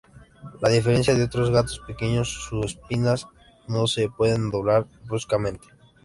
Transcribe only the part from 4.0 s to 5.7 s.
pueden doblar bruscamente.